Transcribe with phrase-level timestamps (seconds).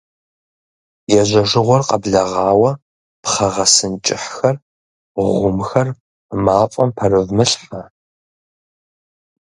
[1.19, 2.71] Ежьэжыгъуэр къэблэгъауэ
[3.23, 4.55] пхъэ гъэсын кӀыхьхэр,
[5.39, 5.87] гъумхэр
[6.43, 7.81] мафӀэм пэрывмылъхьэ.